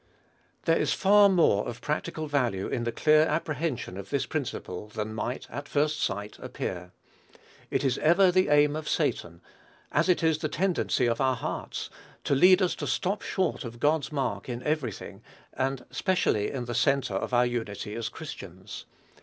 There 0.65 0.79
is 0.79 0.93
far 0.93 1.29
more 1.29 1.67
of 1.67 1.79
practical 1.79 2.25
value 2.25 2.65
in 2.67 2.85
the 2.85 2.91
clear 2.91 3.21
apprehension 3.21 3.97
of 3.97 4.09
this 4.09 4.25
principle 4.25 4.87
than 4.87 5.13
might, 5.13 5.45
at 5.51 5.69
first 5.69 6.01
sight, 6.01 6.39
appear. 6.39 6.91
It 7.69 7.83
is 7.83 7.99
ever 7.99 8.31
the 8.31 8.49
aim 8.49 8.75
of 8.75 8.89
Satan, 8.89 9.41
as 9.91 10.09
it 10.09 10.23
is 10.23 10.39
the 10.39 10.49
tendency 10.49 11.05
of 11.07 11.21
our 11.21 11.35
hearts, 11.35 11.91
to 12.23 12.33
lead 12.33 12.63
us 12.63 12.73
to 12.77 12.87
stop 12.87 13.21
short 13.21 13.63
of 13.63 13.79
God's 13.79 14.11
mark 14.11 14.49
in 14.49 14.63
every 14.63 14.91
thing, 14.91 15.21
and 15.53 15.85
specially 15.91 16.49
in 16.49 16.65
the 16.65 16.73
centre 16.73 17.13
of 17.13 17.31
our 17.31 17.45
unity 17.45 17.93
as 17.93 18.09
Christians. 18.09 18.85